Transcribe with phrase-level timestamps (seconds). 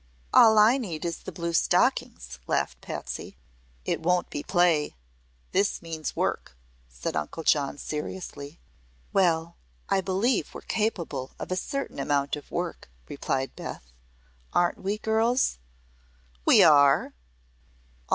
[0.33, 3.37] "All I need is the blue stockings," laughed Patsy.
[3.85, 4.95] "It won't be play.
[5.51, 6.57] This means work,"
[6.89, 8.59] said Uncle John seriously.
[9.13, 9.57] "Well,
[9.89, 13.93] I believe we're capable of a certain amount of work," replied Beth.
[14.53, 15.59] "Aren't we, girls?"
[16.45, 17.13] "We are!"